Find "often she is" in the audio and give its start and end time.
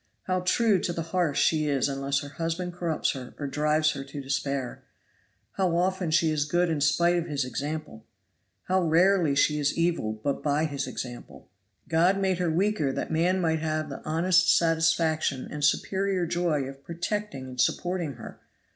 5.77-6.45